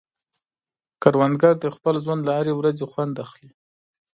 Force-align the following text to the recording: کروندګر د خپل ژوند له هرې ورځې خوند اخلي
کروندګر 1.01 1.53
د 1.59 1.65
خپل 1.75 1.95
ژوند 2.03 2.21
له 2.27 2.31
هرې 2.37 2.53
ورځې 2.55 2.85
خوند 2.91 3.15
اخلي 3.25 3.49